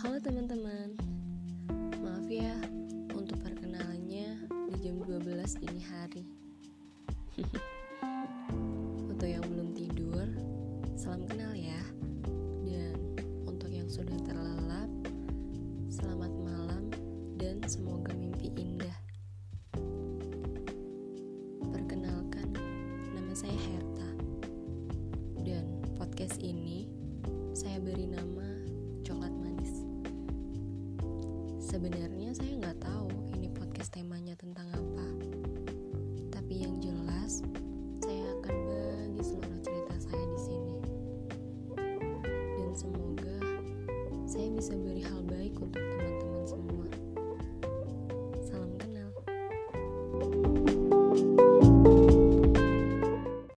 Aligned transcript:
Halo 0.00 0.16
teman-teman. 0.16 0.96
Maaf 2.00 2.24
ya 2.24 2.56
untuk 3.12 3.36
perkenalannya 3.44 4.48
di 4.72 4.74
jam 4.80 4.96
12 4.96 5.60
dini 5.60 5.84
hari. 5.92 6.24
Untuk 9.12 9.28
yang 9.28 9.44
belum 9.44 9.76
tidur, 9.76 10.24
salam 10.96 11.28
kenal 11.28 11.52
ya. 11.52 11.76
Dan 12.64 12.96
untuk 13.44 13.68
yang 13.68 13.92
sudah 13.92 14.16
terlelap, 14.24 14.88
selamat 15.92 16.32
malam 16.32 16.88
dan 17.36 17.60
semoga 17.68 18.16
mimpi 18.16 18.48
indah. 18.56 18.96
Perkenalkan, 21.76 22.56
nama 23.12 23.36
saya 23.36 23.52
Herta. 23.52 24.08
Dan 25.44 25.84
podcast 26.00 26.40
ini 26.40 26.88
saya 27.52 27.76
beri 27.84 28.08
nama 28.08 28.29
Sebenarnya 31.70 32.34
saya 32.34 32.50
nggak 32.58 32.82
tahu 32.82 33.06
ini 33.38 33.46
podcast 33.54 33.94
temanya 33.94 34.34
tentang 34.34 34.66
apa. 34.74 35.06
Tapi 36.34 36.66
yang 36.66 36.74
jelas, 36.82 37.46
saya 38.02 38.26
akan 38.42 38.56
bagi 38.66 39.22
seluruh 39.22 39.60
cerita 39.62 39.94
saya 40.02 40.24
di 40.34 40.40
sini. 40.50 40.76
Dan 42.58 42.74
semoga 42.74 43.38
saya 44.26 44.50
bisa 44.50 44.74
beri 44.74 45.06
hal 45.06 45.22
baik 45.30 45.54
untuk 45.62 45.78
teman-teman 45.78 46.42
semua. 46.50 46.86
Salam 48.42 48.74
kenal. 48.74 49.14
thank 50.18 50.34
you 50.42 50.49